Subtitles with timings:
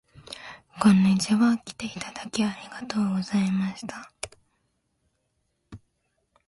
[0.81, 1.55] こんにちは。
[1.59, 4.09] きていただいてありがとうございました